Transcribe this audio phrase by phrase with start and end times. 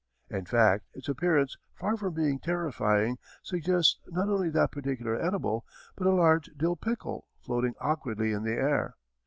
[0.31, 5.63] In fact its appearance far from being terrifying suggests not only that particular edible,
[5.95, 8.95] but a large dill pickle floating awkwardly in the air.